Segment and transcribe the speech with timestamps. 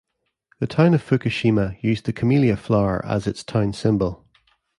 [0.59, 4.25] The town of Fukushima used the Camellia flower as its town symbol.